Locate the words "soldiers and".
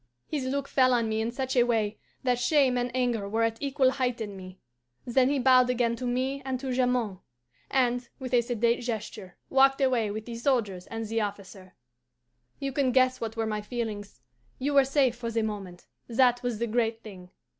10.37-11.05